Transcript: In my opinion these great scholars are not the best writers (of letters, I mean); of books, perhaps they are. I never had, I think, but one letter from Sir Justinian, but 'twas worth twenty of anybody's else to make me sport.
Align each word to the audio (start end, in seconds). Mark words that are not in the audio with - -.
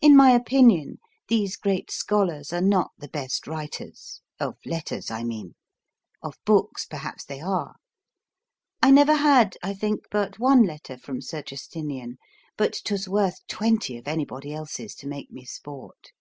In 0.00 0.16
my 0.16 0.30
opinion 0.30 1.00
these 1.28 1.56
great 1.58 1.90
scholars 1.90 2.50
are 2.50 2.62
not 2.62 2.92
the 2.96 3.10
best 3.10 3.46
writers 3.46 4.22
(of 4.38 4.56
letters, 4.64 5.10
I 5.10 5.22
mean); 5.22 5.54
of 6.22 6.38
books, 6.46 6.86
perhaps 6.86 7.26
they 7.26 7.42
are. 7.42 7.74
I 8.82 8.90
never 8.90 9.16
had, 9.16 9.58
I 9.62 9.74
think, 9.74 10.04
but 10.10 10.38
one 10.38 10.62
letter 10.62 10.96
from 10.96 11.20
Sir 11.20 11.42
Justinian, 11.42 12.16
but 12.56 12.78
'twas 12.86 13.06
worth 13.06 13.46
twenty 13.48 13.98
of 13.98 14.08
anybody's 14.08 14.54
else 14.78 14.94
to 14.94 15.06
make 15.06 15.30
me 15.30 15.44
sport. 15.44 16.12